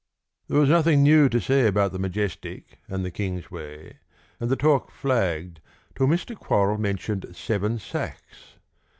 There 0.47 0.59
was 0.59 0.67
nothing 0.69 1.03
new 1.03 1.29
to 1.29 1.39
say 1.39 1.67
about 1.67 1.91
the 1.91 1.99
Majestic 1.99 2.79
and 2.87 3.05
the 3.05 3.11
Kingsway, 3.11 3.99
and 4.39 4.49
the 4.49 4.55
talk 4.55 4.89
flagged 4.89 5.59
until 5.89 6.07
Mr. 6.07 6.35
Quorrall 6.35 6.79
mentioned 6.79 7.27
Seven 7.35 7.77
Sachs. 7.77 8.55